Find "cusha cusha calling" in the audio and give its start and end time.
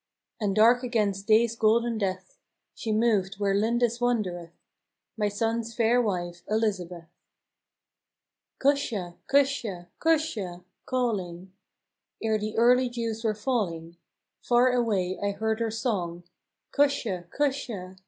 9.27-11.53